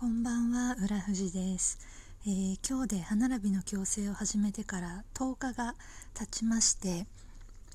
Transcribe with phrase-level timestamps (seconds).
[0.00, 1.78] こんばんは浦富です、
[2.26, 5.74] えー、今日で歯並びの矯正を始めてから10日が
[6.14, 7.04] 経ちまして、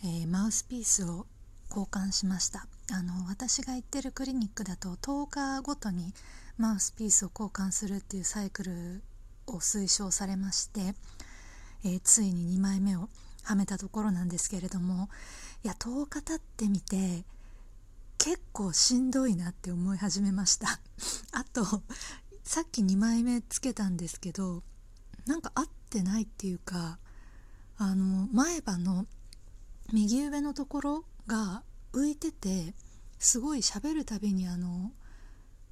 [0.04, 1.28] えー、マウスピースを
[1.70, 2.66] 交換しました。
[2.92, 6.16] あの私が行ってるクリニックだと10日ごとに
[6.58, 9.04] マウスピースを交換するっていうサイクル
[9.46, 10.96] を推奨されまして、
[11.84, 13.08] えー、ついに2枚目を
[13.44, 15.10] はめたところなんですけれども
[15.64, 17.24] いや10日経ってみて
[18.26, 20.80] 結構しんどいなって思い始めました。
[21.32, 21.64] あと
[22.44, 24.64] さっき2枚目つけたんですけど
[25.28, 26.98] なんか合ってないっていうか
[27.78, 29.06] あの前歯の
[29.94, 32.74] 右上のところが浮いてて
[33.20, 34.92] すごい喋るたびにあの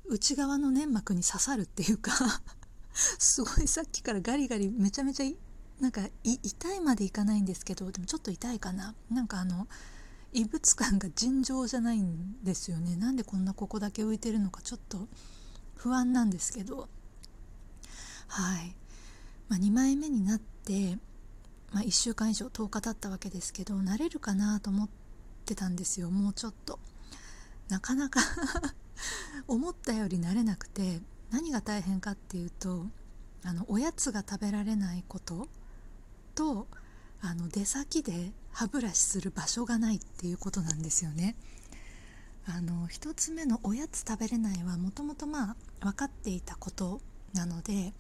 [0.05, 2.11] 内側の粘膜に刺さるっていうか
[3.17, 8.94] すごいさっきからガリガリめちゃめちゃなんか痛いまでいかないんですけどでもちょっと痛いかな。
[9.09, 9.67] なんかあの
[10.34, 12.96] 異物感が尋常じゃないんですよね。
[12.96, 15.08] なんでこんなここだけ浮いてるのかちょっと
[15.76, 16.90] 不安なんですけど。
[18.28, 18.76] はい、
[19.48, 20.98] まあ、2枚目になって、
[21.72, 24.90] まあ、1週間以上10日経ったわけですけど慣れるかなと思っ
[25.45, 26.09] てたんですよ。
[26.09, 26.80] もうちょっと。
[27.70, 28.20] なかなか
[29.47, 32.86] 思ったより慣れなくて何が大変かっていうと
[33.44, 35.47] あのおやつが食べられないこと
[36.36, 36.68] と
[37.25, 41.38] あの出先で歯ブラシする場所がないっていうことなんですよね。
[42.45, 46.99] あの1つ目のおやつ食べれないはもともとまあ分かっていたこと
[47.33, 47.94] なので、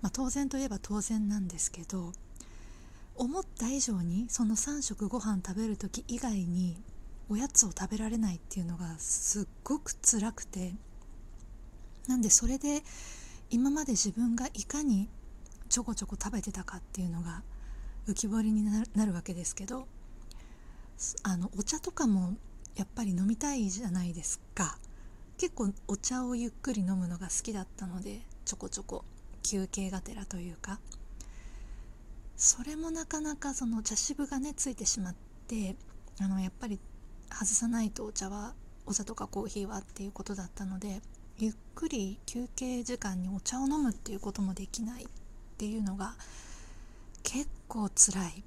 [0.00, 2.12] まあ、当然といえば当然なんですけど
[3.16, 6.80] 思った以上にその3食ご飯食べる時以外に
[7.28, 10.74] おやつを食べられないっていうのがすっごく辛くて
[12.06, 12.84] なんでそれで
[13.50, 15.08] 今まで自分がいかに
[15.68, 17.42] ちょこちょこ食べてたかっていうのが
[18.08, 19.86] 浮き彫りになるわけですけど
[21.22, 22.34] あのお茶とかも
[22.74, 24.78] やっぱり飲みたいじゃないですか。
[25.36, 29.04] 結構お茶をゆっくり飲むのが好きだったのでちょこちょこ
[29.44, 30.80] 休憩がてらというか。
[32.36, 35.14] それもなかなかその茶渋がねついてしまっ
[35.48, 35.74] て
[36.20, 36.78] あのやっぱり
[37.30, 38.54] 外さないとお茶は
[38.86, 41.02] お茶とかコーヒーはっていうことだったので
[41.36, 45.06] ゆっくり休憩時間にお茶を飲むっていうこともできないっ
[45.58, 46.14] ていうのが
[47.30, 48.42] 結構つらい。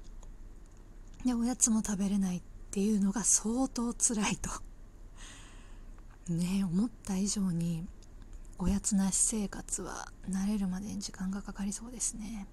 [1.24, 4.50] でおやつも食べれないっていうのが相当つらいと。
[6.28, 7.86] ね思った以上に
[8.58, 12.48] おやつなし生活は慣れるまでに時間がかかりそうですね。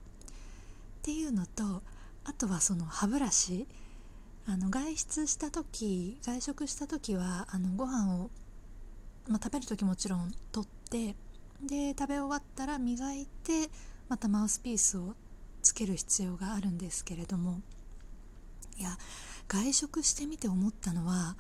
[1.00, 1.82] っていうのと
[2.24, 3.68] あとはその歯ブラシ。
[4.46, 8.32] あの外出した時外食した時はあのご飯を、
[9.28, 11.16] まあ、食べる時もちろん取って
[11.62, 13.70] で食べ終わったら磨いて
[14.08, 15.16] またマウスピースを
[15.70, 17.62] つける必要があるんですけれども
[18.80, 18.98] いや
[19.48, 21.36] 外食してみて思ったのは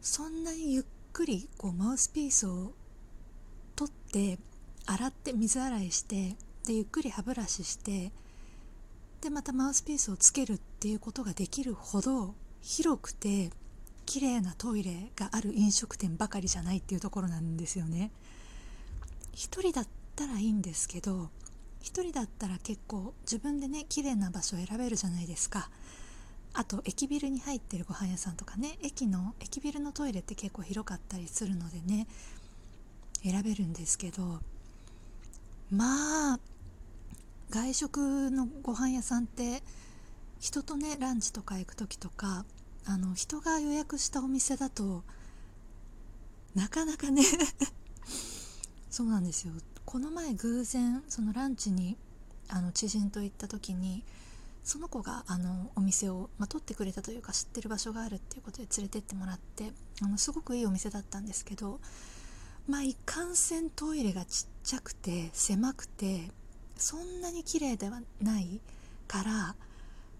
[0.00, 2.72] そんなにゆっくりこうマウスピースを
[3.74, 4.38] 取って
[4.86, 6.36] 洗って水洗いして
[6.66, 8.12] でゆっくり歯ブラシして
[9.20, 13.50] でまたマウスピースをつけるっていうことができるほど広くて
[14.06, 18.10] 綺麗なトイレがある飲食店ばかりじゃないっていうところなんですよね。
[19.32, 21.30] 一人だったらいいんですけど
[21.82, 25.70] 1人だったら結構自分でね綺麗な場所を選べるじゃないですか。
[26.54, 32.06] あと駅ビルに入ってるご飯屋さんとかね駅の駅ビルのトイレって結構広かったりするのでね
[33.22, 34.40] 選べるんですけど
[35.70, 36.40] まあ
[37.48, 39.62] 外食のご飯屋さんって
[40.40, 42.44] 人とねランチとか行く時とか
[42.84, 45.04] あの人が予約したお店だと
[46.54, 47.22] なかなかね
[48.92, 49.54] そうなんですよ。
[49.86, 51.96] この前偶然そのランチに
[52.48, 54.04] あの知人と行った時に
[54.62, 61.80] その子があのお店を、まあ、取ってくれたというか知ってる場所があるっていうことで連れてってもらってあのすごくいいお店だったんですけど
[62.68, 66.30] まあいかんせんトイレがちっちゃくて狭くて
[66.76, 68.60] そんなに綺麗ではない
[69.08, 69.56] から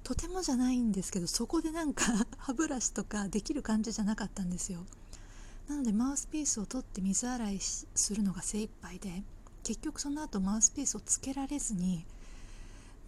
[0.03, 2.05] とてもじゃないんですけどそこでなんか
[2.39, 4.87] 歯ブラシとかできる感じじゃなかったんですよ。
[5.69, 9.23] なのでマウスピースを取って水洗いするのが精一杯で
[9.63, 12.05] 結局その後マウスピースをつけられずに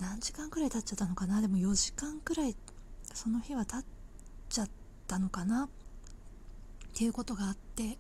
[0.01, 1.41] 何時間くらい経っちゃったのかな？
[1.41, 2.56] でも4時間くらい
[3.12, 3.85] その日は経っ
[4.49, 4.69] ちゃっ
[5.06, 5.65] たのかな？
[5.65, 5.69] っ
[6.97, 7.99] ていうことがあって、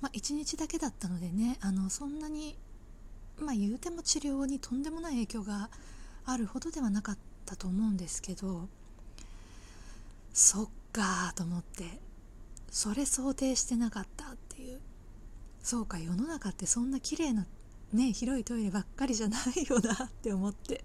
[0.00, 2.58] まあ、1日だけだったのでねあのそんなに
[3.40, 5.70] まあ言うても治療にとんでもない影響が
[6.24, 8.68] あるほどではなかったと思うんですけど
[10.32, 11.84] そっかと思って
[12.70, 14.80] それ想定してなかったっていう。
[15.62, 17.44] そうか世の中ってそんな綺麗な
[17.92, 20.84] ね広いトイレばっかりじゃないよなって思って。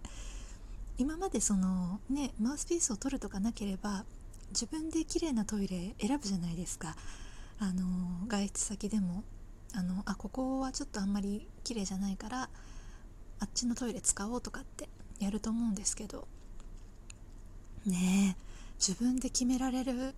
[0.97, 4.05] 今までそのねマウスピースを取るとかなければ
[4.49, 6.95] 自分で綺麗なトイレ選ぶじゃないですか。
[7.59, 9.23] あの外出先でも。
[9.73, 12.49] あのあここはちょっとあんまり綺麗じゃないから
[13.39, 14.89] あっちのトイレ使おうとかって
[15.19, 16.27] やると思うんですけど。
[17.85, 20.13] ねえ自分で決められる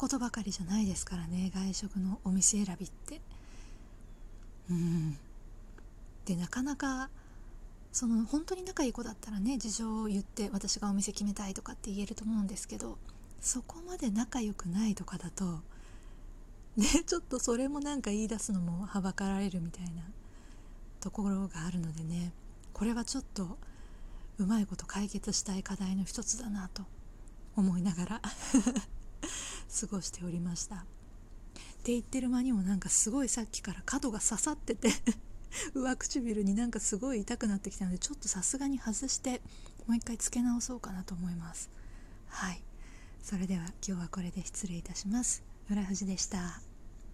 [0.00, 3.20] ことばかりじゃないですからね外食のお店選びって。
[4.70, 5.18] うん。
[6.24, 7.10] でなかなか
[7.92, 12.96] その本当に仲いい子だったらね事情を言って私がお店決めたいとかって言えると思うんですけど
[13.42, 15.60] そこまで仲良くないとかだと
[16.78, 20.02] ねちょっとそれもなんか言い出すのもはばかられるみたいな
[21.00, 22.32] ところがあるのでね
[22.72, 23.58] これはちょっと
[24.38, 26.84] うまいこと解決したい課題の一つだなと
[27.54, 28.22] 思いながら。
[29.80, 30.76] 過ごしておりました。
[30.76, 30.78] っ
[31.82, 34.90] て言ってる間にもなんかすごいさっきから角が刺さってて
[35.74, 39.40] 上唇になんかすごい痛くなってきたのでちょっとさすがに外して
[39.86, 41.70] もう一回つけ直そうかなと思います。
[42.28, 42.62] はい。
[43.22, 45.42] それでは今日はこれで失礼いたします。
[45.68, 46.69] 浦富でした。